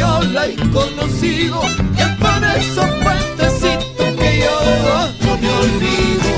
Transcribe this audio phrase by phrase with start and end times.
[0.00, 1.60] he conocido,
[1.96, 2.90] y es por esos
[3.96, 4.56] que yo
[5.24, 6.30] no me olvido.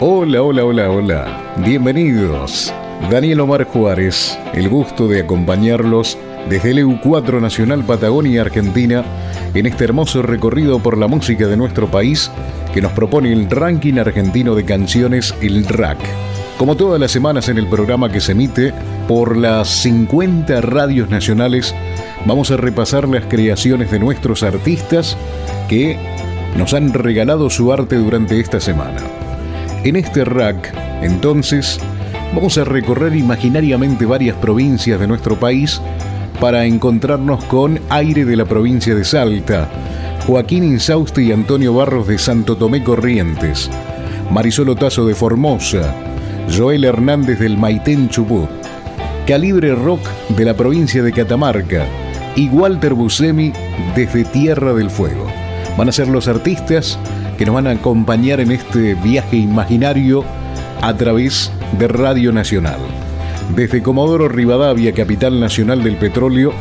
[0.00, 1.40] Hola, hola, hola, hola.
[1.58, 2.72] Bienvenidos.
[3.10, 6.16] Daniel Omar Juárez, el gusto de acompañarlos
[6.48, 9.04] desde el EU4 Nacional Patagonia, Argentina,
[9.54, 12.30] en este hermoso recorrido por la música de nuestro país
[12.72, 15.98] que nos propone el ranking argentino de canciones, el RAC.
[16.58, 18.72] Como todas las semanas en el programa que se emite
[19.08, 21.74] por las 50 radios nacionales,
[22.24, 25.16] vamos a repasar las creaciones de nuestros artistas
[25.68, 25.98] que
[26.56, 29.00] nos han regalado su arte durante esta semana.
[29.84, 31.80] En este rack, entonces,
[32.34, 35.80] vamos a recorrer imaginariamente varias provincias de nuestro país
[36.40, 39.68] para encontrarnos con Aire de la provincia de Salta,
[40.26, 43.68] Joaquín Insauste y Antonio Barros de Santo Tomé Corrientes,
[44.30, 46.11] Marisol Otazo de Formosa,
[46.50, 48.48] Joel Hernández del Maitén Chubut,
[49.26, 51.86] Calibre Rock de la provincia de Catamarca
[52.36, 53.52] y Walter Buscemi
[53.94, 55.26] desde Tierra del Fuego.
[55.76, 56.98] Van a ser los artistas
[57.38, 60.24] que nos van a acompañar en este viaje imaginario
[60.80, 62.78] a través de Radio Nacional.
[63.54, 66.52] Desde Comodoro Rivadavia, capital nacional del petróleo,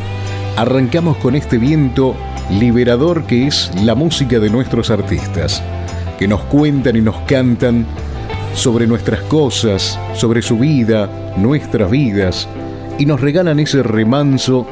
[0.57, 2.15] arrancamos con este viento
[2.49, 5.63] liberador que es la música de nuestros artistas,
[6.19, 7.85] que nos cuentan y nos cantan
[8.53, 12.47] sobre nuestras cosas, sobre su vida, nuestras vidas,
[12.97, 14.67] y nos regalan ese remanso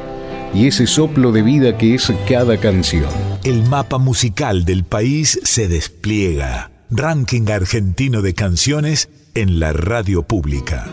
[0.54, 3.08] y ese soplo de vida que es cada canción.
[3.44, 6.70] El mapa musical del país se despliega.
[6.90, 10.88] Ranking argentino de canciones en la radio pública.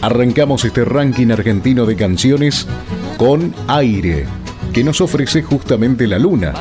[0.00, 2.66] Arrancamos este ranking argentino de canciones
[3.18, 4.26] con Aire,
[4.72, 6.54] que nos ofrece justamente la luna.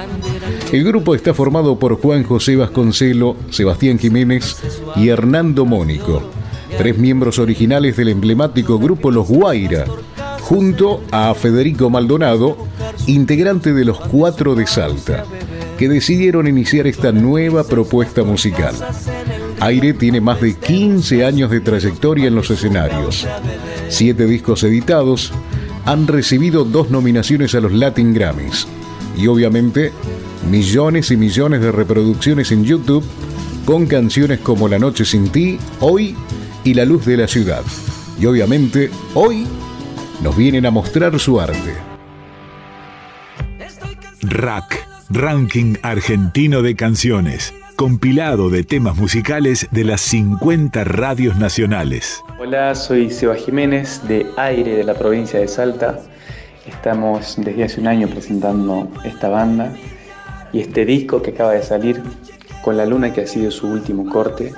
[0.72, 4.58] El grupo está formado por Juan José Vasconcelo, Sebastián Jiménez
[4.98, 6.22] y Hernando Mónico,
[6.78, 9.86] tres miembros originales del emblemático grupo Los Guaira,
[10.42, 12.58] junto a Federico Maldonado,
[13.08, 15.24] integrante de los Cuatro de Salta,
[15.78, 18.76] que decidieron iniciar esta nueva propuesta musical.
[19.62, 23.26] Aire tiene más de 15 años de trayectoria en los escenarios,
[23.88, 25.32] siete discos editados,
[25.86, 28.68] han recibido dos nominaciones a los Latin Grammys
[29.18, 29.92] y obviamente
[30.50, 33.04] millones y millones de reproducciones en YouTube
[33.66, 36.16] con canciones como La Noche sin ti, Hoy
[36.64, 37.64] y La Luz de la Ciudad.
[38.20, 39.46] Y obviamente hoy
[40.22, 41.74] nos vienen a mostrar su arte.
[44.22, 52.24] Rack, Ranking Argentino de Canciones, compilado de temas musicales de las 50 radios nacionales.
[52.40, 56.00] Hola, soy Seba Jiménez de Aire de la provincia de Salta.
[56.66, 59.74] Estamos desde hace un año presentando esta banda
[60.54, 62.02] y este disco que acaba de salir
[62.64, 64.54] con La Luna que ha sido su último corte.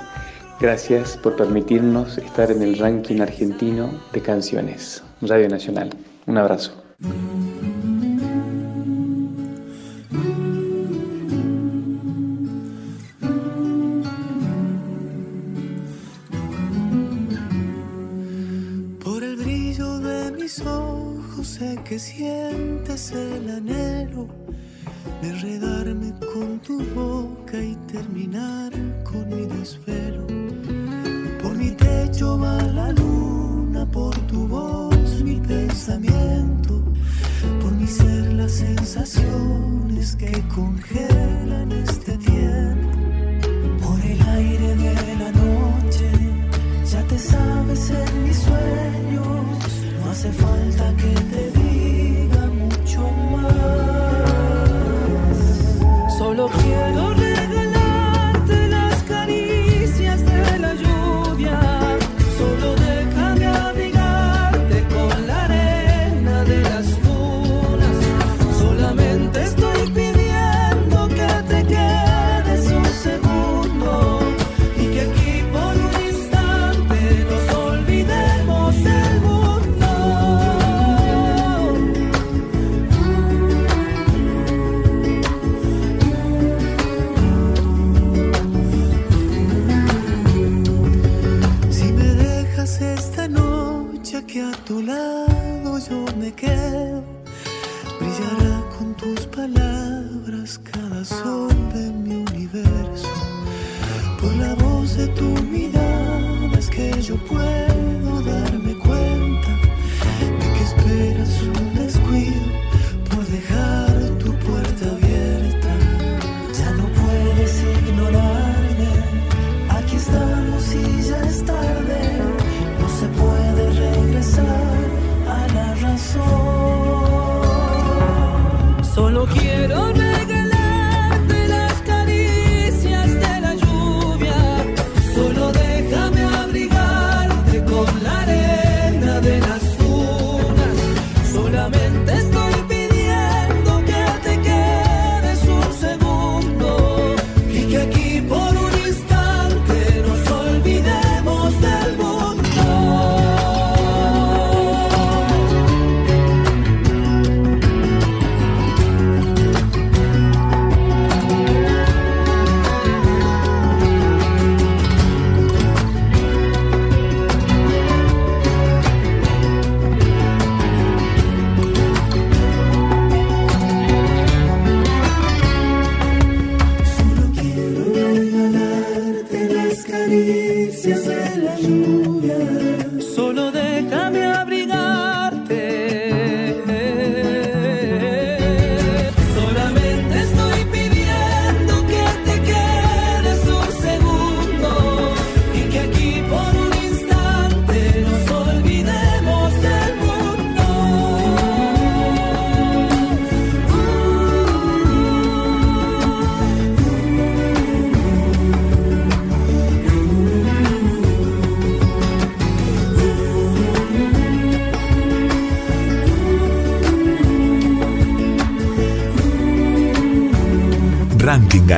[0.60, 5.02] Gracias por permitirnos estar en el ranking argentino de canciones.
[5.22, 5.90] Radio Nacional.
[6.26, 6.72] Un abrazo.
[19.04, 24.39] Por el brillo de mis ojos sé que sientes el anhelo
[25.04, 28.72] de con tu boca y terminar
[29.04, 30.26] con mi desvelo.
[31.42, 36.82] Por mi techo va la luna, por tu voz mi pensamiento,
[37.60, 42.88] por mi ser las sensaciones que congelan este tiempo.
[43.82, 46.10] Por el aire de la noche,
[46.90, 49.24] ya te sabes en mis sueños,
[50.02, 51.59] no hace falta que te
[56.30, 57.19] Solo quiero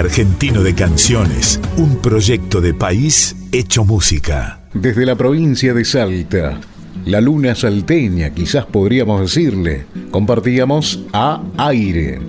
[0.02, 4.58] Argentino de Canciones, un proyecto de país hecho música.
[4.75, 6.58] Desde la provincia de Salta,
[7.06, 12.20] la luna salteña, quizás podríamos decirle, compartíamos a aire.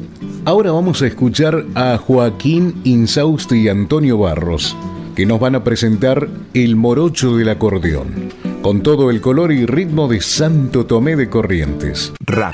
[0.45, 4.77] Ahora vamos a escuchar a Joaquín Insausti y Antonio Barros,
[5.15, 8.29] que nos van a presentar El Morocho del Acordeón,
[8.61, 12.13] con todo el color y ritmo de Santo Tomé de Corrientes.
[12.19, 12.53] Rack,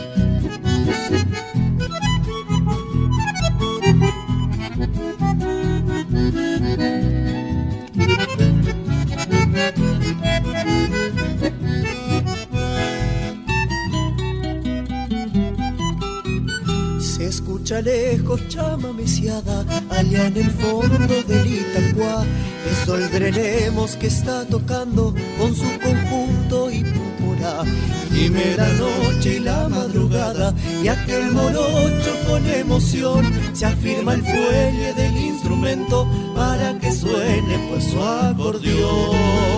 [18.31, 22.23] Escucha lejos chama mesiada allá en el fondo del Itacua
[22.69, 27.63] es Soldrelemos que está tocando con su conjunto y púrpura.
[28.11, 34.93] Dime la noche y la madrugada y aquel morocho con emoción se afirma el fuelle
[34.93, 39.51] del instrumento para que suene pues su acordeón.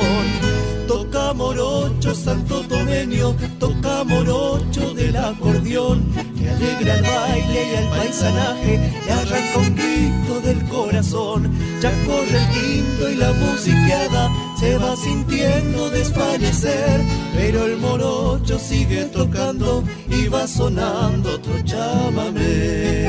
[0.88, 6.04] Toca morocho santo tomeño, toca morocho del acordeón,
[6.44, 12.38] que alegra el baile y el paisanaje, le arranca un grito del corazón, ya corre
[12.38, 17.02] el quinto y la musiqueada se va sintiendo desfallecer,
[17.36, 23.08] pero el morocho sigue tocando y va sonando otro chamamé.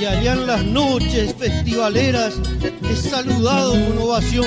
[0.00, 2.34] Y allá en las noches festivaleras
[2.90, 4.46] es saludado con ovación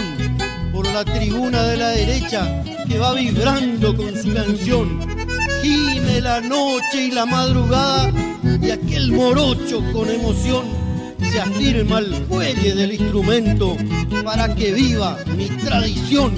[0.74, 5.00] por la tribuna de la derecha que va vibrando con su canción.
[6.22, 8.12] La noche y la madrugada
[8.62, 10.66] y aquel morocho con emoción
[11.32, 13.78] se afirma el fuelle del instrumento
[14.26, 16.34] para que viva mi tradición.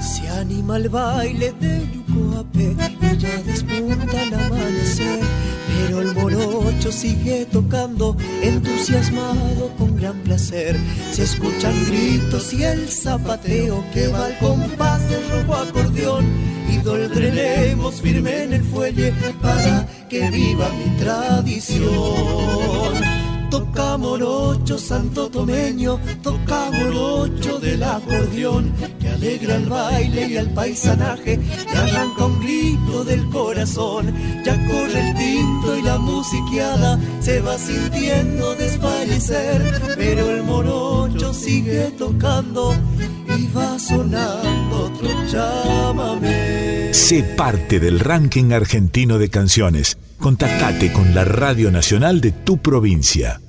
[0.00, 2.76] Se anima el baile de Yucoape
[3.12, 5.20] y ya despunta el amanecer
[5.80, 10.76] pero el morocho sigue tocando, entusiasmado con gran placer.
[11.12, 16.26] Se escuchan gritos y el zapateo que va al compás del rojo acordeón.
[16.68, 21.90] Y doldrelemos firme en el fuelle para que viva mi tradición.
[23.50, 31.40] Toca morocho santo tomeño, toca morocho del acordeón, que alegra el baile y el paisanaje,
[31.72, 34.14] y arranca un grito del corazón.
[34.44, 41.90] Ya corre el tinto y la musiqueada se va sintiendo desfallecer, pero el morocho sigue
[41.98, 42.72] tocando
[43.36, 46.69] y va sonando otro chamamé.
[46.92, 53.40] Sé parte del ranking argentino de canciones contactate con la Radio Nacional de tu provincia.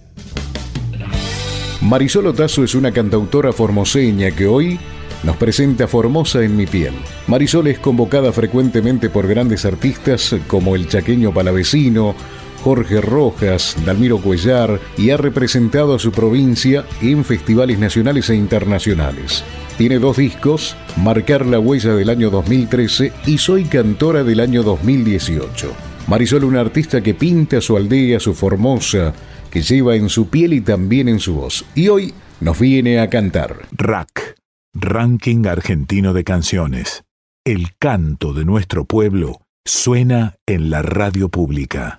[1.81, 4.79] Marisol Otazo es una cantautora formoseña que hoy
[5.23, 6.93] nos presenta Formosa en mi piel.
[7.25, 12.15] Marisol es convocada frecuentemente por grandes artistas como el chaqueño palavecino,
[12.63, 19.43] Jorge Rojas, Dalmiro Cuellar y ha representado a su provincia en festivales nacionales e internacionales.
[19.77, 25.71] Tiene dos discos, Marcar la Huella del año 2013 y Soy Cantora del año 2018.
[26.07, 29.13] Marisol, una artista que pinta su aldea, su Formosa,
[29.49, 31.65] que lleva en su piel y también en su voz.
[31.75, 33.55] Y hoy nos viene a cantar.
[33.71, 34.35] RAC,
[34.73, 37.03] Ranking Argentino de Canciones.
[37.43, 41.97] El canto de nuestro pueblo suena en la radio pública.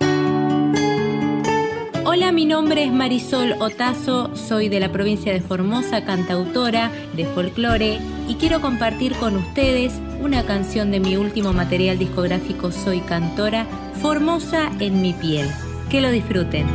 [2.15, 8.01] Hola, mi nombre es Marisol Otazo, soy de la provincia de Formosa, cantautora de folclore
[8.29, 13.65] y quiero compartir con ustedes una canción de mi último material discográfico Soy Cantora,
[14.03, 15.49] Formosa en mi piel.
[15.89, 16.67] Que lo disfruten.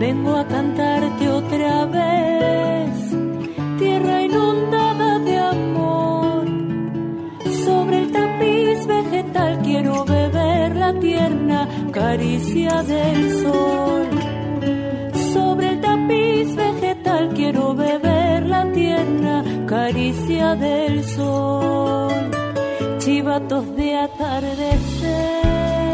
[0.00, 2.90] Vengo a cantarte otra vez,
[3.78, 6.46] tierra inundada de amor.
[7.64, 10.45] Sobre el tapiz vegetal quiero beber
[10.86, 14.06] la tierna caricia del sol.
[15.32, 22.12] Sobre el tapiz vegetal quiero beber la tierna caricia del sol.
[22.98, 25.85] Chivatos de atardecer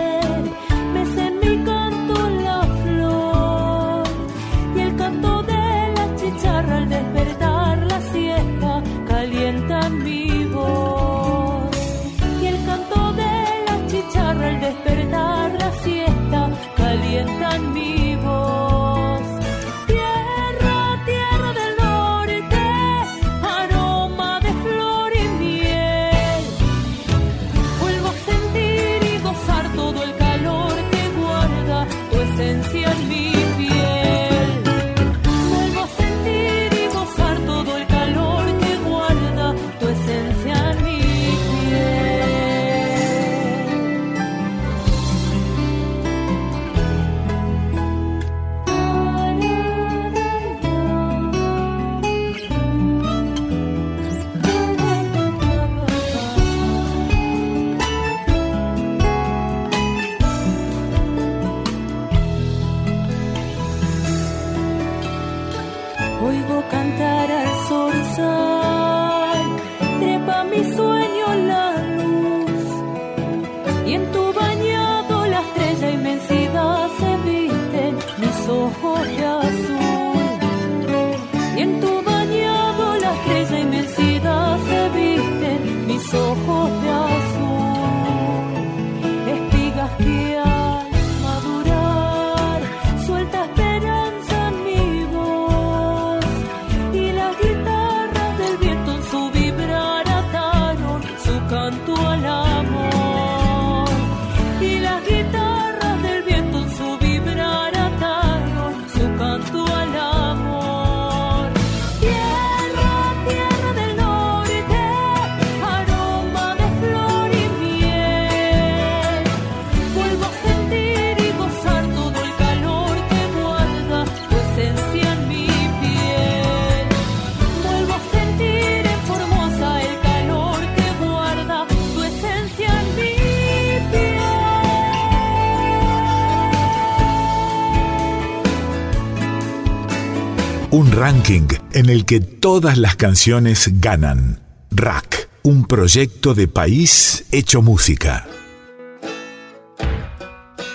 [141.05, 144.39] ranking en el que todas las canciones ganan.
[144.71, 148.29] Rack, un proyecto de país hecho música.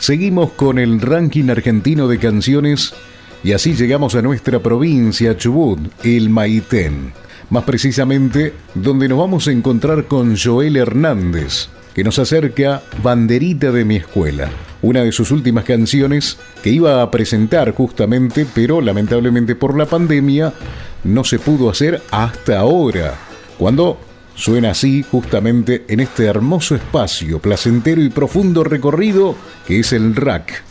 [0.01, 2.93] Seguimos con el ranking argentino de canciones
[3.41, 7.13] y así llegamos a nuestra provincia Chubut, el Maitén.
[7.49, 13.83] Más precisamente, donde nos vamos a encontrar con Joel Hernández, que nos acerca Banderita de
[13.83, 14.51] mi escuela,
[14.83, 20.53] una de sus últimas canciones que iba a presentar justamente, pero lamentablemente por la pandemia
[21.03, 23.15] no se pudo hacer hasta ahora,
[23.57, 23.97] cuando
[24.35, 29.35] suena así justamente en este hermoso espacio, placentero y profundo recorrido
[29.65, 30.63] que es el rack.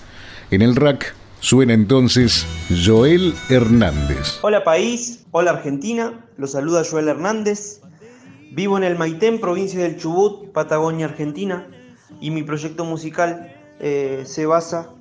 [0.53, 2.47] En el rack suena entonces
[2.85, 4.39] Joel Hernández.
[4.43, 7.81] Hola país, hola Argentina, los saluda Joel Hernández.
[8.57, 11.69] Vivo en el Maitén, provincia del Chubut, Patagonia, Argentina,
[12.23, 14.95] y mi proyecto musical eh, se basa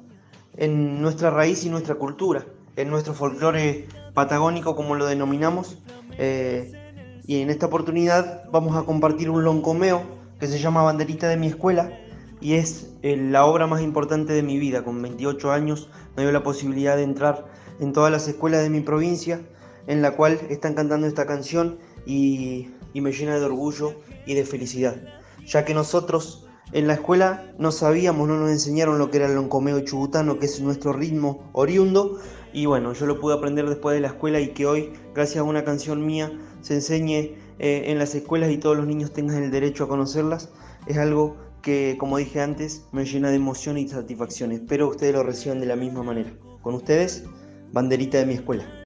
[0.57, 2.45] en nuestra raíz y nuestra cultura,
[2.75, 5.77] en nuestro folclore patagónico, como lo denominamos.
[6.17, 6.73] Eh,
[7.25, 10.03] y en esta oportunidad vamos a compartir un loncomeo
[10.37, 11.97] que se llama Banderita de mi escuela
[12.41, 14.83] y es eh, la obra más importante de mi vida.
[14.83, 17.45] Con 28 años me dio la posibilidad de entrar
[17.79, 19.39] en todas las escuelas de mi provincia
[19.87, 23.93] en la cual están cantando esta canción y, y me llena de orgullo
[24.25, 24.95] y de felicidad,
[25.45, 29.35] ya que nosotros en la escuela no sabíamos, no nos enseñaron lo que era el
[29.35, 32.19] loncomeo chubutano, que es nuestro ritmo oriundo,
[32.53, 35.43] y bueno, yo lo pude aprender después de la escuela y que hoy, gracias a
[35.43, 39.51] una canción mía, se enseñe eh, en las escuelas y todos los niños tengan el
[39.51, 40.49] derecho a conocerlas,
[40.87, 44.53] es algo que, como dije antes, me llena de emoción y satisfacción.
[44.53, 46.31] Espero ustedes lo reciban de la misma manera.
[46.61, 47.25] Con ustedes,
[47.73, 48.84] banderita de mi escuela.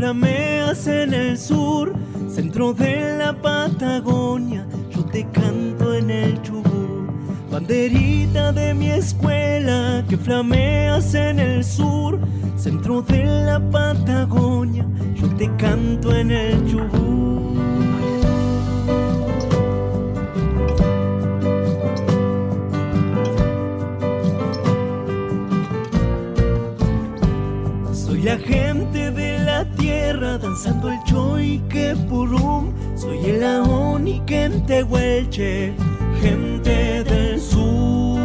[0.00, 1.92] Flameas en el sur,
[2.26, 7.10] centro de la Patagonia, yo te canto en el Chubut.
[7.50, 12.18] Banderita de mi escuela que flameas en el sur,
[12.56, 17.20] centro de la Patagonia, yo te canto en el Chubut.
[28.30, 29.09] La gente
[30.20, 32.72] danzando el choique purum.
[32.94, 35.72] Soy el aoni que en Tehuelche,
[36.20, 38.20] gente del sur.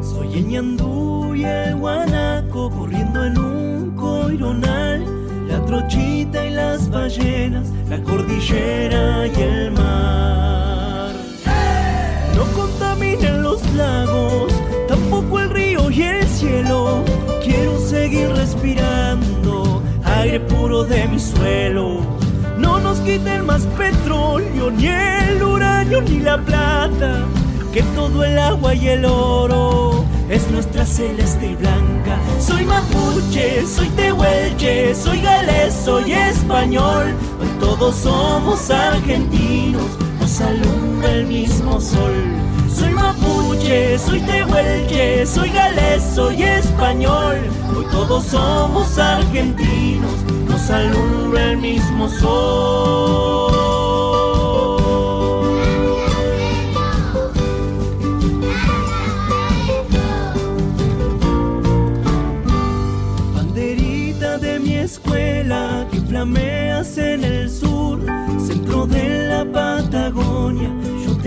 [0.00, 5.04] Soy el ñandú y el guanaco corriendo en un coironal.
[5.48, 10.39] La trochita y las ballenas, la cordillera y el mar.
[14.88, 17.04] Tampoco el río y el cielo.
[17.42, 22.00] Quiero seguir respirando aire puro de mi suelo.
[22.58, 27.24] No nos quiten más petróleo, ni el uranio, ni la plata.
[27.72, 32.18] Que todo el agua y el oro es nuestra celeste y blanca.
[32.40, 37.14] Soy mapuche, soy tehuelche, soy galés, soy español.
[37.40, 39.86] Hoy todos somos argentinos,
[40.20, 42.49] nos alumbra el mismo sol.
[42.80, 47.36] Soy mapuche, soy tehuelche, soy galés, soy español.
[47.76, 53.50] Hoy todos somos argentinos, nos alumbra el mismo sol.
[63.34, 68.00] Banderita de mi escuela que flameas en el sur,
[68.38, 70.70] centro de la Patagonia,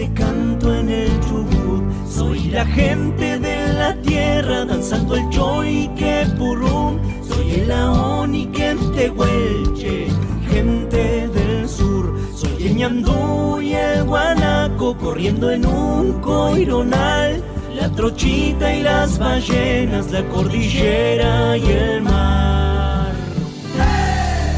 [0.04, 1.84] te canto en el Chubut.
[2.10, 7.00] Soy la gente de la tierra danzando el choique purum.
[7.28, 10.08] Soy el aoni que en Tehuelche,
[10.50, 12.18] gente del sur.
[12.36, 17.42] Soy el ñandú y el guanaco corriendo en un coironal.
[17.74, 23.14] La trochita y las ballenas, la cordillera y el mar.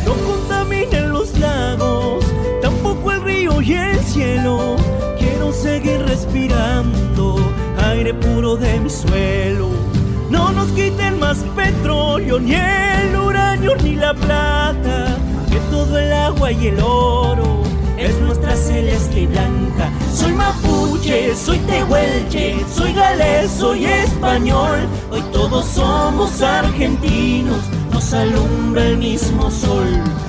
[0.05, 2.25] No contaminen los lagos,
[2.61, 4.84] tampoco el río y el cielo.
[5.65, 7.37] Seguir respirando
[7.89, 9.71] aire puro de mi suelo.
[10.29, 15.17] No nos quiten más petróleo, ni el uranio, ni la plata.
[15.49, 17.63] Que todo el agua y el oro
[17.97, 19.89] es nuestra celeste y blanca.
[20.13, 24.87] Soy mapuche, soy tehuelche, soy galés, soy español.
[25.09, 27.61] Hoy todos somos argentinos,
[27.95, 29.87] nos alumbra el mismo sol.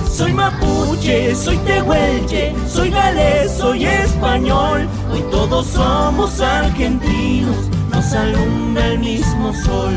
[0.09, 4.89] Soy mapuche, soy tehuelche, soy galés, soy español.
[5.13, 9.95] Hoy todos somos argentinos, nos alumbra el mismo sol.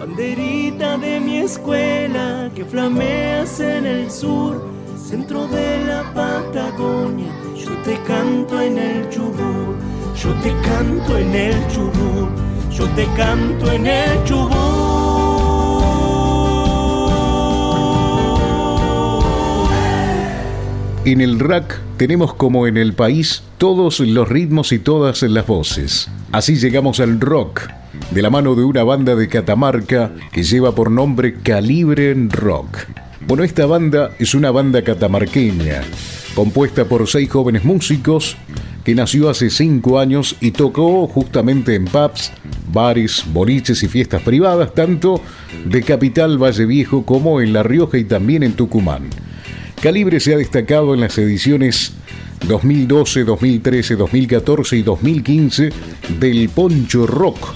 [0.00, 4.60] Banderita de mi escuela que flameas en el sur,
[5.12, 7.30] centro de la Patagonia.
[7.54, 9.76] Yo te canto en el Chubut,
[10.16, 12.30] yo te canto en el Chubut,
[12.70, 14.56] yo te canto en el Chubut.
[21.04, 26.08] En el rack tenemos como en el país todos los ritmos y todas las voces.
[26.30, 27.68] Así llegamos al rock,
[28.12, 32.78] de la mano de una banda de Catamarca que lleva por nombre Calibre Rock.
[33.26, 35.82] Bueno, esta banda es una banda catamarqueña,
[36.34, 38.36] compuesta por seis jóvenes músicos,
[38.84, 42.32] que nació hace cinco años y tocó justamente en pubs,
[42.72, 45.20] bares, boliches y fiestas privadas, tanto
[45.64, 49.08] de Capital Valle Viejo como en La Rioja y también en Tucumán.
[49.80, 51.92] Calibre se ha destacado en las ediciones
[52.48, 55.70] 2012, 2013, 2014 y 2015
[56.18, 57.54] del Poncho Rock.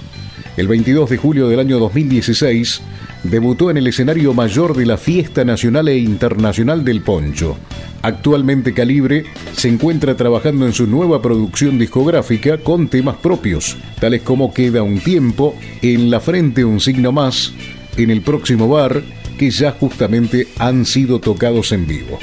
[0.56, 2.82] El 22 de julio del año 2016
[3.22, 7.56] debutó en el escenario mayor de la Fiesta Nacional e Internacional del Poncho.
[8.02, 9.24] Actualmente Calibre
[9.54, 15.00] se encuentra trabajando en su nueva producción discográfica con temas propios, tales como Queda un
[15.00, 17.52] tiempo, En la frente un signo más,
[17.96, 19.02] En el próximo bar,
[19.38, 22.18] que ya justamente han sido tocados en vivo.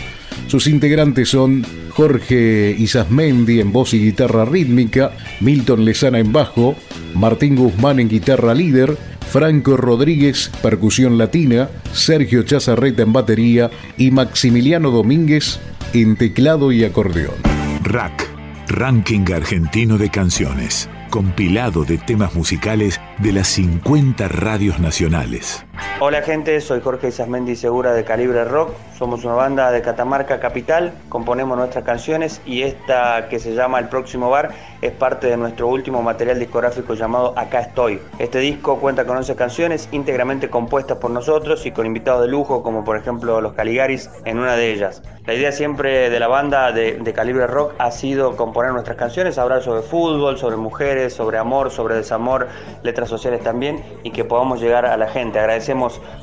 [0.48, 6.76] Sus integrantes son Jorge Isasmendi en voz y guitarra rítmica, Milton Lezana en bajo,
[7.14, 8.98] Martín Guzmán en guitarra líder,
[9.34, 15.60] Franco Rodríguez, percusión latina, Sergio Chazarreta en batería y Maximiliano Domínguez
[15.92, 17.34] en teclado y acordeón.
[17.82, 18.30] Rack,
[18.68, 25.66] Ranking Argentino de Canciones, compilado de temas musicales de las 50 radios nacionales.
[26.00, 28.74] Hola gente, soy Jorge Isasmendi Segura de Calibre Rock.
[28.98, 33.90] Somos una banda de Catamarca Capital, componemos nuestras canciones y esta que se llama El
[33.90, 38.00] Próximo Bar es parte de nuestro último material discográfico llamado Acá Estoy.
[38.20, 42.64] Este disco cuenta con 11 canciones íntegramente compuestas por nosotros y con invitados de lujo
[42.64, 45.02] como por ejemplo los Caligaris en una de ellas.
[45.26, 49.62] La idea siempre de la banda de, Calibre Rock ha sido componer nuestras canciones, hablar
[49.62, 52.50] sobre fútbol, sobre mujeres, sobre amor, sobre desamor,
[52.84, 55.40] letras sociales también y que podamos llegar a la gente.
[55.40, 55.73] Agradecemos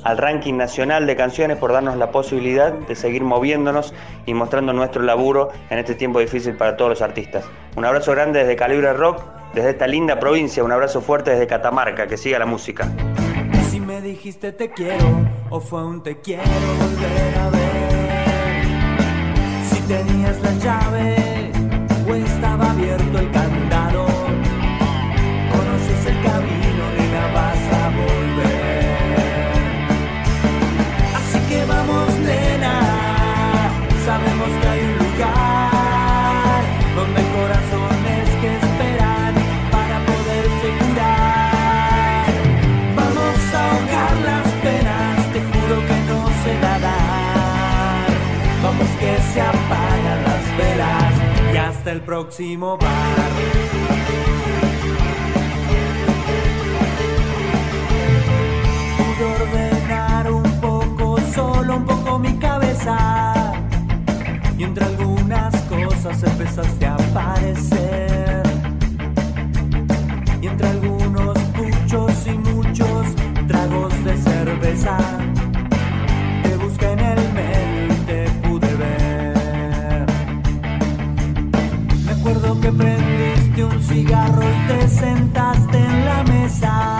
[0.04, 3.92] al ranking nacional de canciones por darnos la posibilidad de seguir moviéndonos
[4.26, 7.44] y mostrando nuestro laburo en este tiempo difícil para todos los artistas.
[7.76, 9.22] Un abrazo grande desde Calibre Rock,
[9.54, 12.88] desde esta linda provincia, un abrazo fuerte desde Catamarca, que siga la música.
[52.22, 53.30] Próximo bar.
[58.98, 63.32] Pude ordenar un poco, solo un poco mi cabeza.
[64.58, 68.09] Y entre algunas cosas empezaste a aparecer.
[83.72, 86.99] Un cigarro y te sentaste en la mesa.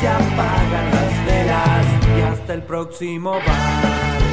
[0.00, 4.27] Se apagan las velas y hasta el próximo bar.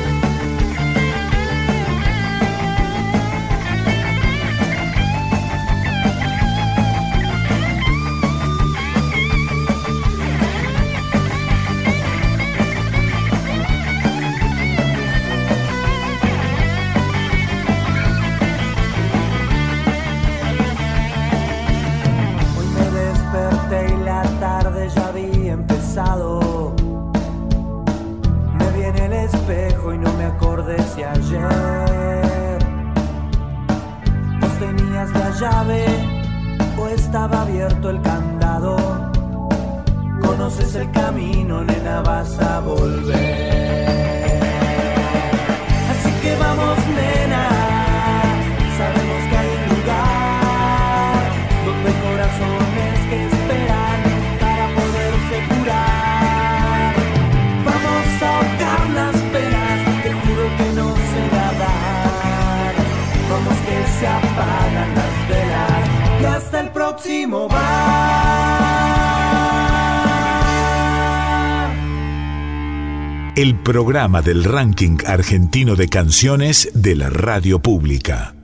[73.65, 78.35] Programa del ranking argentino de canciones de la radio pública.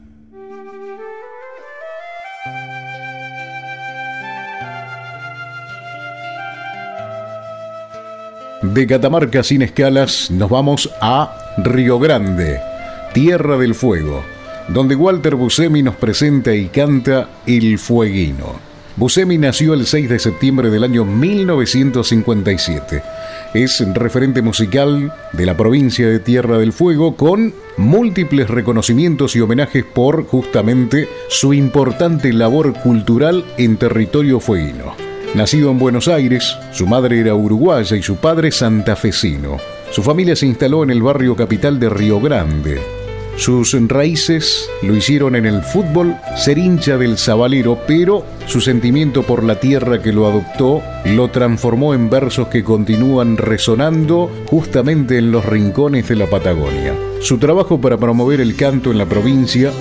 [8.63, 12.59] De Catamarca sin escalas nos vamos a Río Grande,
[13.13, 14.23] Tierra del Fuego,
[14.69, 18.55] donde Walter Buscemi nos presenta y canta El Fueguino.
[18.95, 23.20] Buscemi nació el 6 de septiembre del año 1957.
[23.53, 29.83] Es referente musical de la provincia de Tierra del Fuego con múltiples reconocimientos y homenajes
[29.83, 34.95] por justamente su importante labor cultural en territorio fueguino.
[35.35, 39.57] Nacido en Buenos Aires, su madre era uruguaya y su padre santafesino.
[39.91, 42.79] Su familia se instaló en el barrio capital de Río Grande,
[43.37, 49.43] sus raíces lo hicieron en el fútbol, ser hincha del Zabalero, pero su sentimiento por
[49.43, 55.45] la tierra que lo adoptó lo transformó en versos que continúan resonando justamente en los
[55.45, 56.95] rincones de la Patagonia.
[57.21, 59.71] Su trabajo para promover el canto en la provincia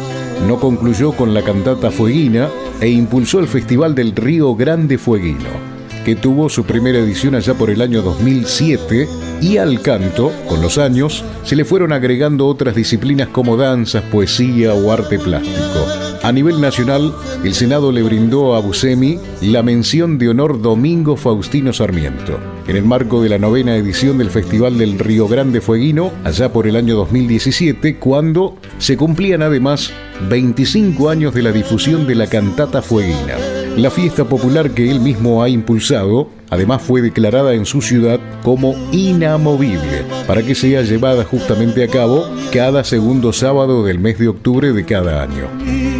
[0.46, 2.48] no concluyó con la cantata fueguina
[2.80, 7.70] e impulsó el Festival del Río Grande Fueguino que tuvo su primera edición allá por
[7.70, 9.08] el año 2007
[9.40, 14.74] y al canto, con los años, se le fueron agregando otras disciplinas como danzas, poesía
[14.74, 15.86] o arte plástico.
[16.22, 21.72] A nivel nacional, el Senado le brindó a Busemi la mención de honor Domingo Faustino
[21.72, 22.38] Sarmiento.
[22.68, 26.66] En el marco de la novena edición del Festival del Río Grande Fueguino, allá por
[26.66, 29.92] el año 2017, cuando se cumplían además
[30.28, 33.59] 25 años de la difusión de la cantata fueguina.
[33.80, 38.74] La fiesta popular que él mismo ha impulsado, además fue declarada en su ciudad como
[38.92, 44.74] inamovible, para que sea llevada justamente a cabo cada segundo sábado del mes de octubre
[44.74, 45.99] de cada año.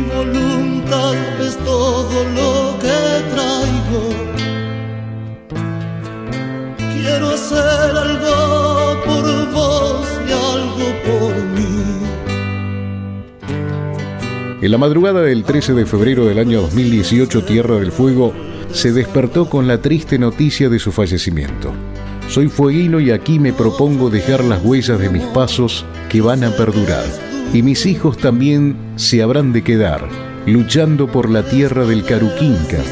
[14.62, 18.35] En la madrugada del 13 de febrero del año 2018, Tierra del Fuego
[18.70, 21.73] se despertó con la triste noticia de su fallecimiento.
[22.29, 26.51] Soy fueguino y aquí me propongo dejar las huellas de mis pasos que van a
[26.51, 27.07] perdurar.
[27.55, 30.07] Y mis hijos también se habrán de quedar,
[30.46, 32.83] luchando por la tierra del Caruquinca.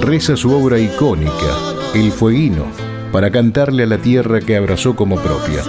[0.00, 2.64] Reza su obra icónica, El Fueguino,
[3.12, 5.62] para cantarle a la tierra que abrazó como propia.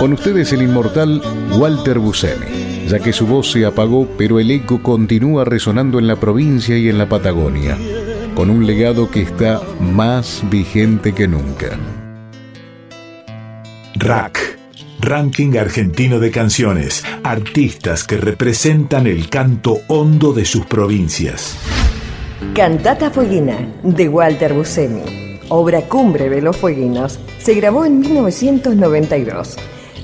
[0.00, 4.82] Con ustedes el inmortal Walter Buscemi ya que su voz se apagó, pero el eco
[4.82, 7.76] continúa resonando en la provincia y en la Patagonia,
[8.34, 11.78] con un legado que está más vigente que nunca.
[13.96, 14.58] Rack,
[15.00, 21.56] Ranking Argentino de Canciones, artistas que representan el canto hondo de sus provincias.
[22.54, 29.56] Cantata Fueguina, de Walter Buscemi, obra cumbre de los fueguinos, se grabó en 1992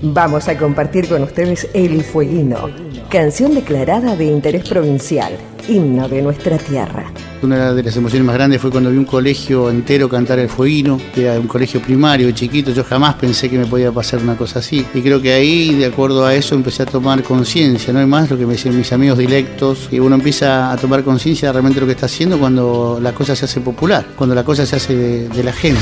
[0.04, 2.68] Vamos a compartir con ustedes El Fueguino,
[3.08, 5.38] canción declarada de interés provincial,
[5.68, 7.04] himno de nuestra tierra.
[7.40, 11.00] Una de las emociones más grandes fue cuando vi un colegio entero cantar el fueguino,
[11.14, 14.58] que era un colegio primario, chiquito, yo jamás pensé que me podía pasar una cosa
[14.58, 14.84] así.
[14.92, 18.28] Y creo que ahí, de acuerdo a eso, empecé a tomar conciencia, no hay más
[18.28, 21.78] lo que me decían mis amigos dilectos, y uno empieza a tomar conciencia de realmente
[21.78, 24.96] lo que está haciendo cuando la cosa se hace popular, cuando la cosa se hace
[24.96, 25.80] de, de la gente.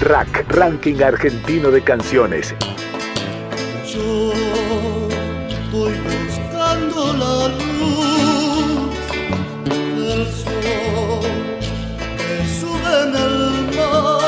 [0.00, 2.52] Rack, Ranking Argentino de Canciones.
[12.60, 14.19] Que sube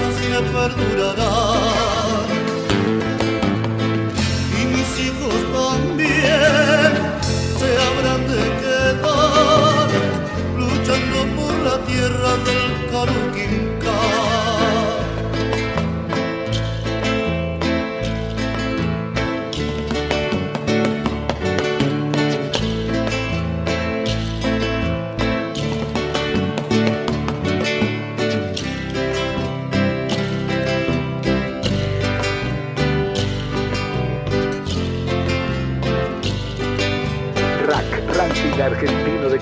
[0.00, 1.67] mis pasos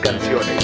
[0.03, 0.56] canciones.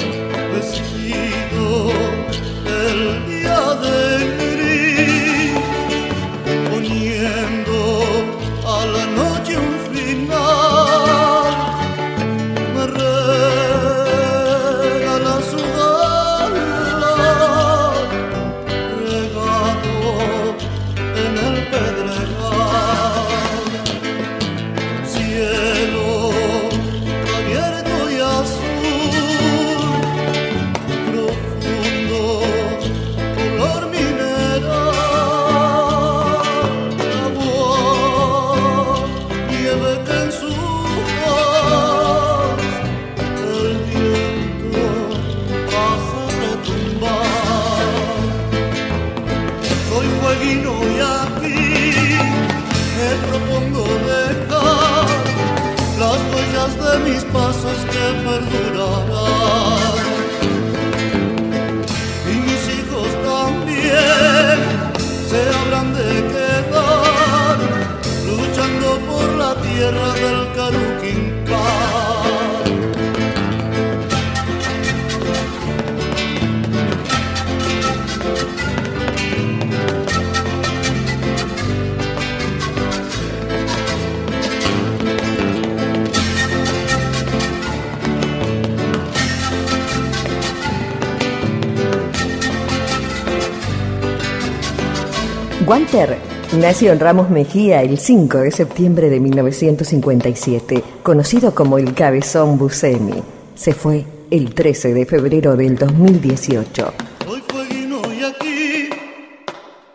[96.80, 103.22] En Ramos Mejía el 5 de septiembre de 1957, conocido como el Cabezón Buscemi.
[103.54, 106.94] Se fue el 13 de febrero del 2018.
[107.26, 108.90] Soy fueguino y aquí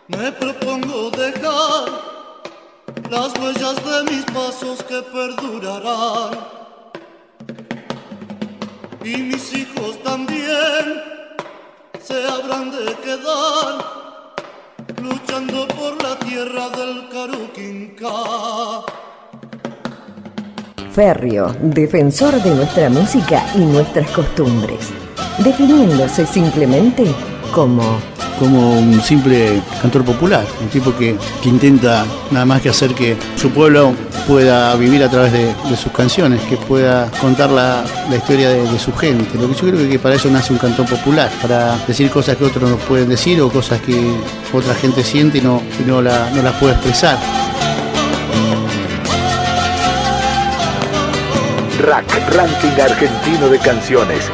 [0.06, 1.88] me propongo dejar
[3.10, 6.38] las huellas de mis pasos que perdurarán.
[9.04, 11.02] Y mis hijos también
[12.00, 13.97] se habrán de quedar
[15.46, 18.08] por la tierra del Caruquinca.
[20.92, 24.90] Ferrio, defensor de nuestra música y nuestras costumbres,
[25.38, 27.04] definiéndose simplemente
[27.54, 28.00] como
[28.38, 33.16] como un simple cantor popular, un tipo que, que intenta nada más que hacer que
[33.36, 33.92] su pueblo
[34.26, 38.92] pueda vivir a través de, sus canciones, que pueda contar la, la historia de, su
[38.94, 39.38] gente.
[39.38, 42.44] Lo que yo creo que para eso nace un cantor popular, para decir cosas que
[42.44, 44.12] otros no pueden decir o cosas que
[44.52, 47.18] otra gente siente y no, no, la- no las puede expresar.
[51.80, 54.24] Rack, Ranking Argentino de Canciones.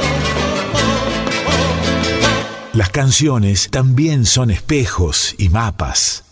[2.75, 6.25] Las canciones también son espejos y mapas.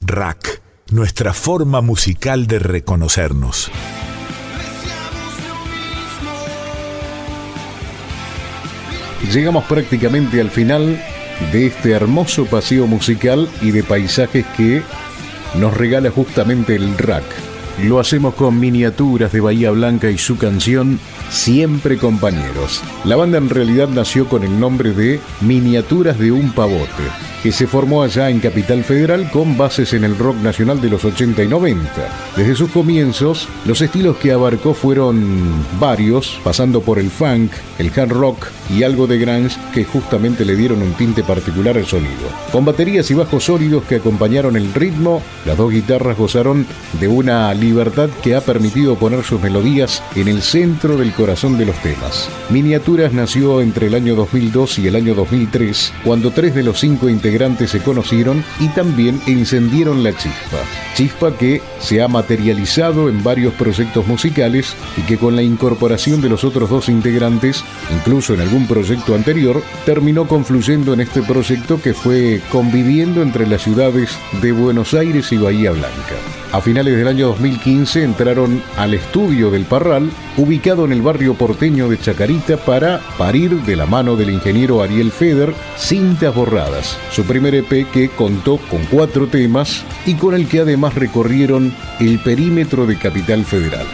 [0.00, 3.70] Rack, nuestra forma musical de reconocernos.
[9.30, 10.98] Llegamos prácticamente al final
[11.52, 14.82] de este hermoso paseo musical y de paisajes que
[15.58, 17.26] nos regala justamente el rack.
[17.84, 20.98] Lo hacemos con miniaturas de Bahía Blanca y su canción
[21.30, 22.82] Siempre Compañeros.
[23.04, 27.04] La banda en realidad nació con el nombre de Miniaturas de un Pavote,
[27.44, 31.04] que se formó allá en Capital Federal con bases en el rock nacional de los
[31.04, 31.88] 80 y 90.
[32.36, 38.10] Desde sus comienzos, los estilos que abarcó fueron varios, pasando por el funk, el hard
[38.10, 42.28] rock y algo de grunge que justamente le dieron un tinte particular al sonido.
[42.50, 46.66] Con baterías y bajos sólidos que acompañaron el ritmo, las dos guitarras gozaron
[46.98, 51.66] de una libertad que ha permitido poner sus melodías en el centro del corazón de
[51.66, 52.30] los temas.
[52.48, 57.10] Miniaturas nació entre el año 2002 y el año 2003, cuando tres de los cinco
[57.10, 60.56] integrantes se conocieron y también encendieron la chispa.
[60.94, 66.30] Chispa que se ha materializado en varios proyectos musicales y que con la incorporación de
[66.30, 71.92] los otros dos integrantes, incluso en algún proyecto anterior, terminó confluyendo en este proyecto que
[71.92, 74.08] fue conviviendo entre las ciudades
[74.40, 76.16] de Buenos Aires y Bahía Blanca.
[76.52, 80.10] A finales del año 2015 entraron al estudio del Parral,
[80.40, 85.12] ubicado en el barrio porteño de Chacarita, para parir de la mano del ingeniero Ariel
[85.12, 90.60] Feder Cintas Borradas, su primer EP que contó con cuatro temas y con el que
[90.60, 93.86] además recorrieron el perímetro de Capital Federal.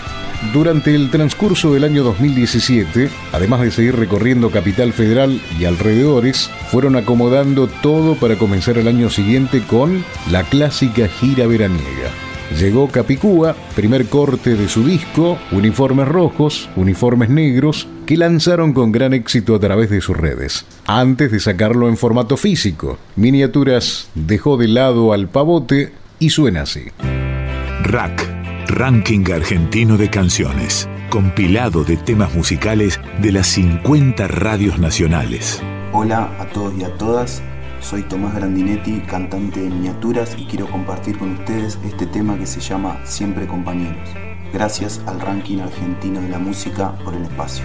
[0.53, 6.94] Durante el transcurso del año 2017, además de seguir recorriendo Capital Federal y alrededores, fueron
[6.94, 12.25] acomodando todo para comenzar el año siguiente con la clásica gira veraniega.
[12.55, 19.12] Llegó Capicúa, primer corte de su disco, Uniformes Rojos, Uniformes Negros, que lanzaron con gran
[19.14, 20.64] éxito a través de sus redes.
[20.86, 26.84] Antes de sacarlo en formato físico, Miniaturas dejó de lado al pavote y suena así.
[27.82, 30.88] Rack, Ranking Argentino de Canciones.
[31.11, 35.62] Compilado de temas musicales de las 50 radios nacionales.
[35.92, 37.42] Hola a todos y a todas,
[37.80, 42.60] soy Tomás Grandinetti, cantante de miniaturas y quiero compartir con ustedes este tema que se
[42.60, 44.08] llama Siempre Compañeros.
[44.52, 47.64] Gracias al ranking argentino de la música por el espacio.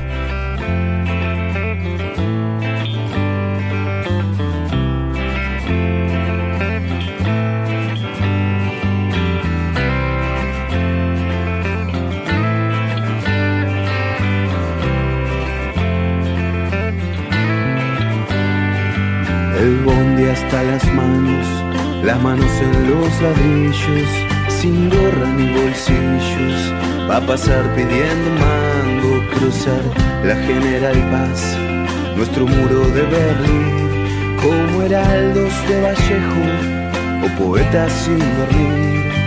[20.30, 21.46] Hasta las manos,
[22.04, 24.10] las manos en los ladrillos,
[24.50, 26.74] sin gorra ni bolsillos,
[27.10, 29.82] va a pasar pidiendo mango, cruzar
[30.24, 31.58] la General Paz,
[32.16, 39.21] nuestro muro de Berlín, como heraldos de Vallejo o poetas sin dormir.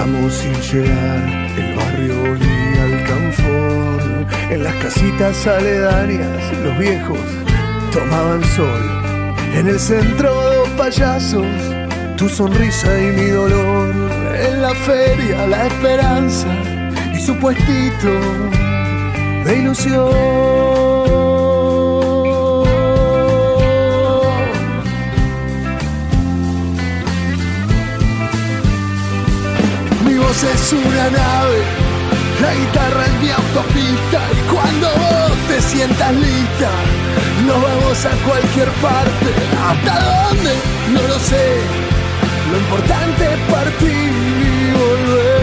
[0.00, 1.28] Llegamos sin llegar,
[1.58, 4.26] el barrio olía al canfor.
[4.50, 7.18] En las casitas aledañas, los viejos
[7.92, 8.80] tomaban sol.
[9.54, 11.44] En el centro dos payasos,
[12.16, 13.94] tu sonrisa y mi dolor.
[14.42, 16.48] En la feria la esperanza
[17.12, 18.10] y su puestito
[19.44, 20.89] de ilusión.
[30.30, 31.58] Es una nave,
[32.40, 36.70] la guitarra es mi autopista y cuando vos te sientas lista,
[37.48, 39.26] nos vamos a cualquier parte.
[39.60, 40.52] ¿Hasta dónde?
[40.92, 41.58] No lo sé.
[42.48, 45.39] Lo importante es partir y volver.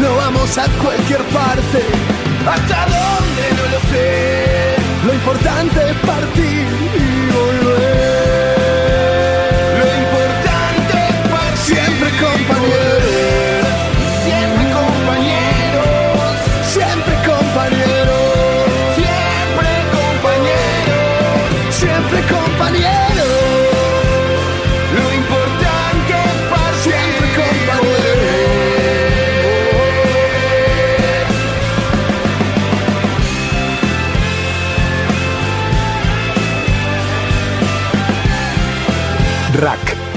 [0.00, 1.82] No vamos a cualquier parte.
[2.46, 3.44] ¿Hasta dónde?
[3.56, 4.76] No lo sé.
[5.06, 7.01] Lo importante es partir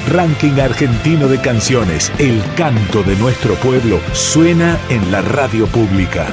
[0.07, 6.27] Ranking Argentino de Canciones, el canto de nuestro pueblo, suena en la radio pública.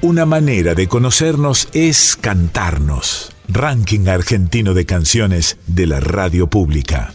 [0.00, 3.32] Una manera de conocernos es cantarnos.
[3.48, 7.12] Ranking Argentino de Canciones de la radio pública.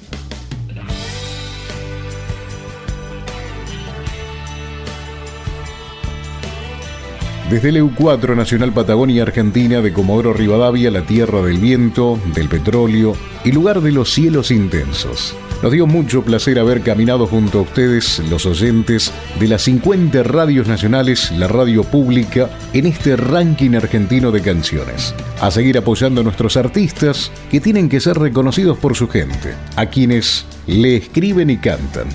[7.52, 13.14] Desde el EU4 Nacional Patagonia Argentina de Comodoro Rivadavia, la tierra del viento, del petróleo
[13.43, 15.36] y lugar de los cielos intensos.
[15.62, 20.70] Nos dio mucho placer haber caminado junto a ustedes, los oyentes de las 50 radios
[20.70, 25.14] nacionales, la radio pública, en este ranking argentino de canciones.
[25.41, 29.88] A seguir apoyando a nuestros artistas que tienen que ser reconocidos por su gente, a
[29.88, 32.08] quienes le escriben y cantan.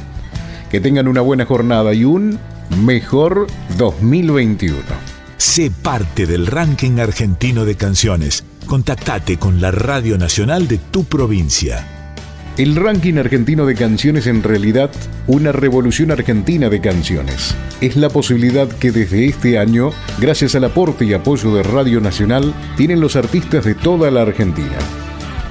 [0.70, 2.38] Que tengan una buena jornada y un
[2.70, 4.95] mejor 2021.
[5.38, 8.42] Sé parte del ranking argentino de canciones.
[8.64, 12.14] Contactate con la Radio Nacional de tu provincia.
[12.56, 14.90] El ranking argentino de canciones en realidad
[15.26, 17.54] una revolución argentina de canciones.
[17.82, 22.54] Es la posibilidad que desde este año, gracias al aporte y apoyo de Radio Nacional,
[22.78, 24.78] tienen los artistas de toda la Argentina,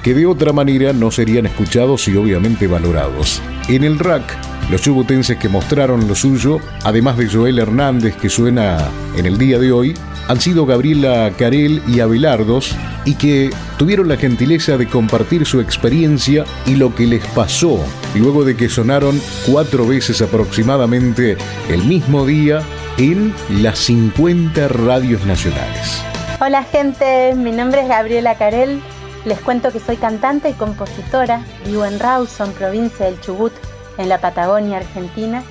[0.01, 3.39] que de otra manera no serían escuchados y obviamente valorados.
[3.69, 4.23] En el rack,
[4.69, 8.77] los chubutenses que mostraron lo suyo, además de Joel Hernández que suena
[9.15, 9.93] en el día de hoy,
[10.27, 16.45] han sido Gabriela Carel y Abelardos y que tuvieron la gentileza de compartir su experiencia
[16.65, 17.79] y lo que les pasó
[18.15, 21.37] luego de que sonaron cuatro veces aproximadamente
[21.69, 22.61] el mismo día
[22.97, 26.01] en las 50 radios nacionales.
[26.39, 28.81] Hola gente, mi nombre es Gabriela Carel.
[29.25, 31.41] Les cuento que soy cantante y compositora.
[31.65, 33.53] Vivo en Rawson, provincia del Chubut,
[33.97, 35.43] en la Patagonia, Argentina.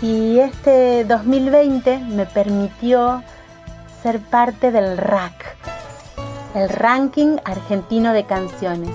[0.00, 3.22] Y este 2020 me permitió
[4.02, 5.56] ser parte del RAC,
[6.54, 8.94] el Ranking Argentino de Canciones.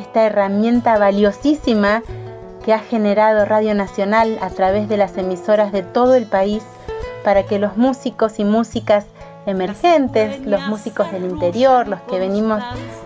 [0.00, 2.02] Esta herramienta valiosísima
[2.64, 6.62] que ha generado Radio Nacional a través de las emisoras de todo el país
[7.24, 9.06] para que los músicos y músicas
[9.46, 12.62] emergentes, los músicos del interior, los que venimos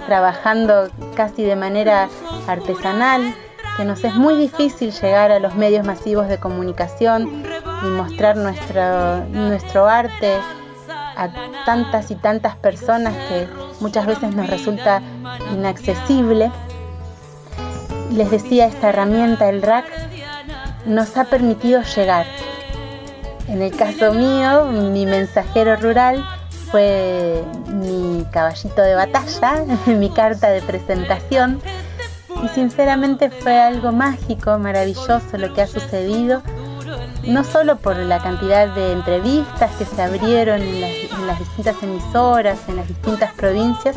[0.07, 2.09] trabajando casi de manera
[2.47, 3.35] artesanal,
[3.79, 7.45] que nos es muy difícil llegar a los medios masivos de comunicación
[7.85, 10.37] y mostrar nuestro, nuestro arte
[11.17, 11.29] a
[11.65, 13.47] tantas y tantas personas que
[13.79, 15.01] muchas veces nos resulta
[15.53, 16.51] inaccesible.
[18.11, 19.85] Les decía, esta herramienta, el rack,
[20.85, 22.27] nos ha permitido llegar.
[23.47, 26.25] En el caso mío, mi mensajero rural
[26.73, 31.61] fue mi caballito de batalla, mi carta de presentación
[32.43, 36.43] y sinceramente fue algo mágico, maravilloso lo que ha sucedido,
[37.27, 40.81] no solo por la cantidad de entrevistas que se abrieron en
[41.27, 43.97] las, distintas emisoras, en las distintas provincias,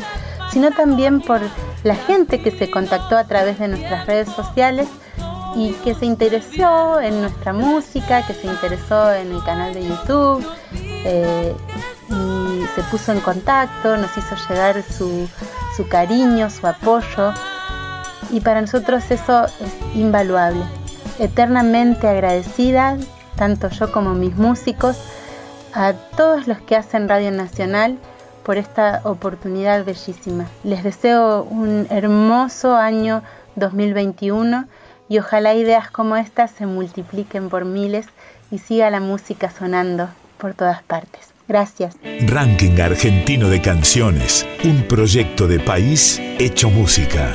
[0.51, 1.39] sino también por
[1.83, 4.89] la gente que se contactó a través de nuestras redes sociales
[5.55, 10.45] y que se interesó en nuestra música, que se interesó en el canal de YouTube
[11.05, 11.55] eh,
[12.09, 15.29] y se puso en contacto, nos hizo llegar su,
[15.77, 17.33] su cariño, su apoyo
[18.31, 20.63] y para nosotros eso es invaluable.
[21.19, 22.97] Eternamente agradecida,
[23.35, 24.97] tanto yo como mis músicos,
[25.73, 27.97] a todos los que hacen Radio Nacional
[28.43, 30.47] por esta oportunidad bellísima.
[30.63, 33.21] Les deseo un hermoso año
[33.55, 34.67] 2021
[35.09, 38.07] y ojalá ideas como estas se multipliquen por miles
[38.49, 41.29] y siga la música sonando por todas partes.
[41.47, 41.95] Gracias.
[42.27, 47.29] Ranking Argentino de Canciones, un proyecto de país hecho música.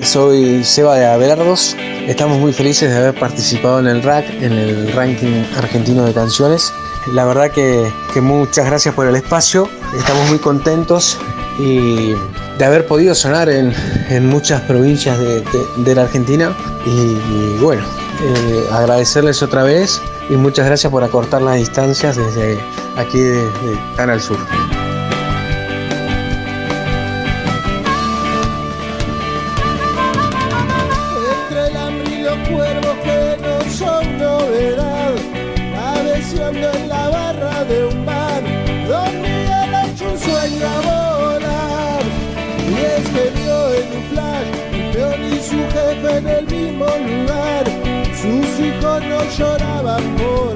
[0.00, 1.76] Soy Seba de Abelardos.
[2.06, 6.72] Estamos muy felices de haber participado en el RAC, en el ranking argentino de canciones.
[7.12, 9.68] La verdad que, muchas gracias por el espacio.
[9.96, 11.18] Estamos muy contentos
[11.58, 12.14] y
[12.58, 13.74] de haber podido sonar en,
[14.28, 16.52] muchas provincias de, la Argentina.
[16.86, 17.82] Y, bueno,
[18.22, 22.58] eh, agradecerles otra vez y muchas gracias por acortar las distancias desde
[22.96, 23.48] aquí de,
[23.96, 24.38] tan al sur.
[49.36, 50.53] Lloraba por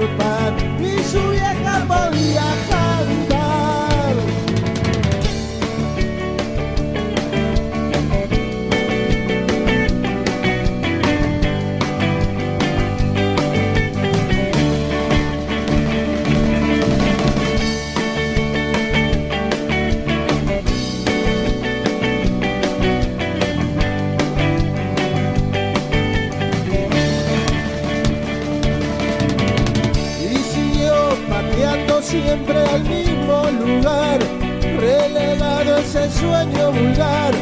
[36.21, 37.33] sueño vulgar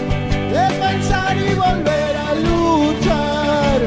[0.52, 3.78] de pensar y volver a luchar.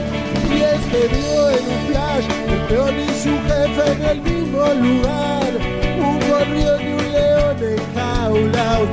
[0.50, 4.62] Y es que vio en un flash el peón y su jefe en el mismo
[4.86, 5.52] lugar,
[6.08, 8.90] un gorrión y un león enjaulados,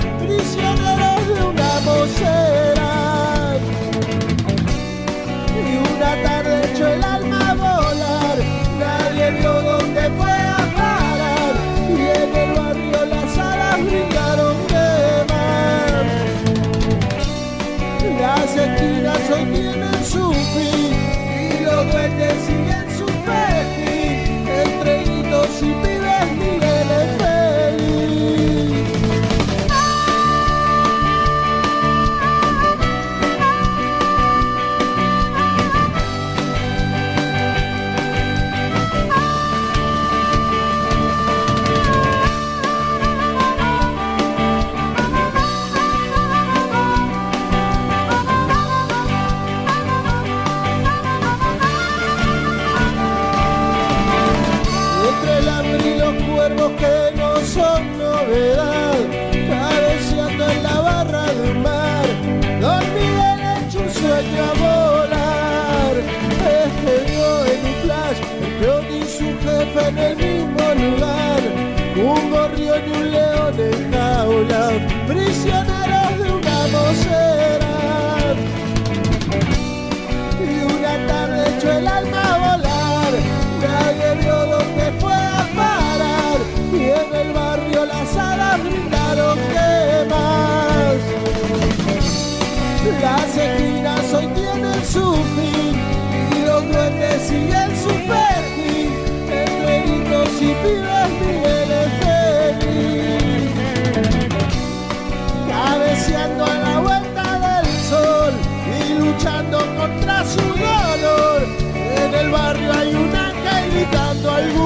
[109.27, 111.43] luchando contra su dolor.
[111.75, 114.66] En el barrio hay un ángel gritando algún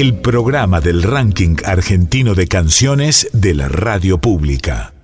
[0.00, 4.94] el programa del ranking argentino de canciones de la radio pública.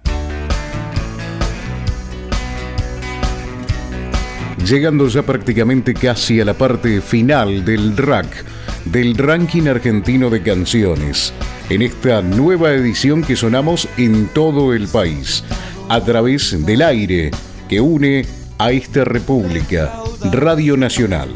[4.64, 8.44] Llegando ya prácticamente casi a la parte final del rack,
[8.84, 11.32] del ranking argentino de canciones,
[11.70, 15.42] en esta nueva edición que sonamos en todo el país,
[15.88, 17.32] a través del aire
[17.68, 18.24] que une
[18.58, 19.92] a esta república,
[20.30, 21.30] Radio Nacional.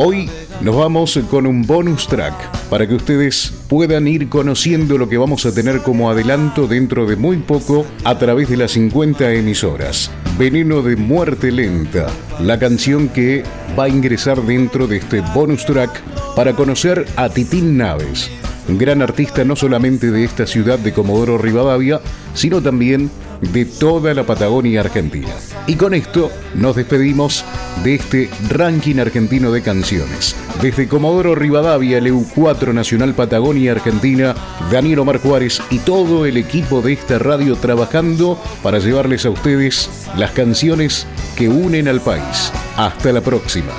[0.00, 0.30] Hoy
[0.60, 2.32] nos vamos con un bonus track
[2.68, 7.16] para que ustedes puedan ir conociendo lo que vamos a tener como adelanto dentro de
[7.16, 10.12] muy poco a través de las 50 emisoras.
[10.38, 12.06] Veneno de muerte lenta,
[12.40, 13.42] la canción que
[13.76, 16.00] va a ingresar dentro de este bonus track
[16.36, 18.30] para conocer a Titín Naves,
[18.68, 22.00] un gran artista no solamente de esta ciudad de Comodoro Rivadavia,
[22.34, 23.10] sino también
[23.40, 25.32] de toda la Patagonia Argentina.
[25.66, 27.44] Y con esto nos despedimos
[27.84, 30.36] de este ranking argentino de canciones.
[30.60, 34.34] Desde Comodoro Rivadavia, el EU4 Nacional Patagonia Argentina,
[34.70, 39.88] Daniel Omar Juárez y todo el equipo de esta radio trabajando para llevarles a ustedes
[40.16, 42.52] las canciones que unen al país.
[42.76, 43.72] Hasta la próxima.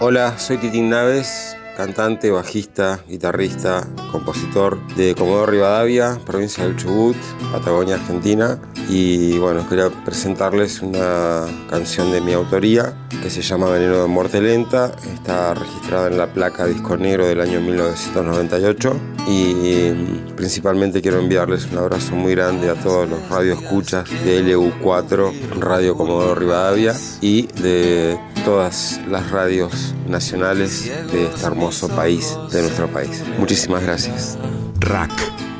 [0.00, 7.16] Hola, soy Titín Naves cantante, bajista, guitarrista, compositor de Comodoro Rivadavia, provincia del Chubut,
[7.52, 8.58] Patagonia, Argentina.
[8.88, 14.40] Y bueno, quería presentarles una canción de mi autoría que se llama Veneno de Muerte
[14.40, 14.92] Lenta.
[15.14, 18.96] Está registrada en la placa Disco Negro del año 1998.
[19.26, 19.90] Y
[20.36, 26.34] principalmente quiero enviarles un abrazo muy grande a todos los radioescuchas de LU4, Radio Comodoro
[26.34, 33.24] Rivadavia y de todas las radios nacionales de este hermoso país, de nuestro país.
[33.38, 34.36] Muchísimas gracias.
[34.80, 35.12] Rack,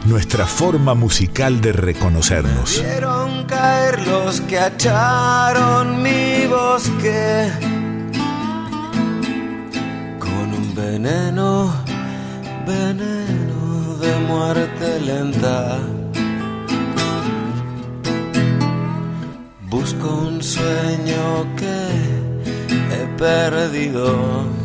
[0.05, 2.83] nuestra forma musical de reconocernos.
[2.83, 7.51] Vieron caer los que acharon mi bosque
[10.19, 11.73] con un veneno,
[12.67, 15.79] veneno de muerte lenta.
[19.71, 21.89] Busco un sueño que
[22.93, 24.65] he perdido.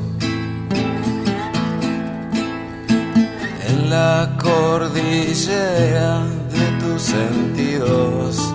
[3.89, 6.21] La cordillera
[6.53, 8.53] de tus sentidos.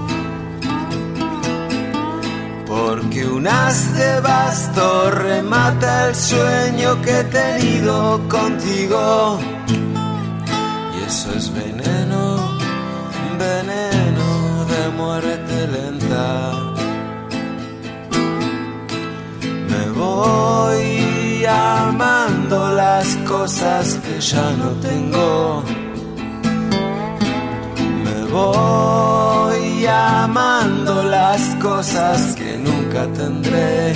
[2.69, 9.41] Porque un haz de basto remata el sueño que he tenido contigo.
[10.95, 12.57] Y eso es veneno,
[13.37, 16.14] veneno de muerte lenta.
[24.31, 25.63] Ya no tengo.
[28.05, 33.93] Me voy amando las cosas que nunca tendré.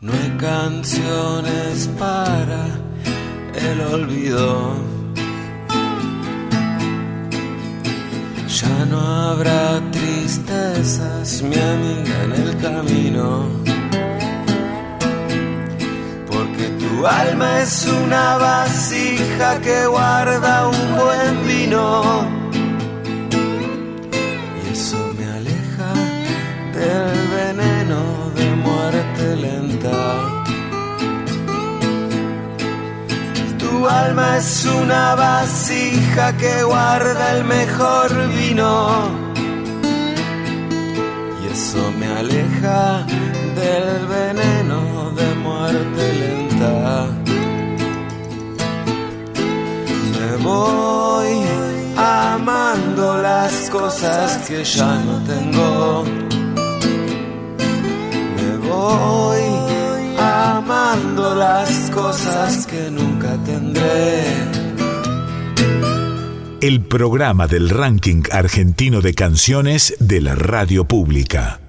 [0.00, 2.62] No hay canciones para
[3.54, 4.74] el olvido.
[8.60, 13.71] Ya no habrá tristezas, mi amiga, en el camino.
[17.02, 21.84] Tu alma es una vasija que guarda un buen vino.
[24.62, 25.90] Y eso me aleja
[26.78, 28.00] del veneno
[28.36, 29.98] de muerte lenta.
[33.58, 38.70] Tu alma es una vasija que guarda el mejor vino.
[41.42, 43.04] Y eso me aleja
[43.60, 46.41] del veneno de muerte lenta.
[50.20, 51.42] Me voy
[51.96, 56.04] amando las cosas que ya no tengo.
[58.36, 59.40] Me voy
[60.18, 64.24] amando las cosas que nunca tendré.
[66.60, 71.61] El programa del ranking argentino de canciones de la radio pública.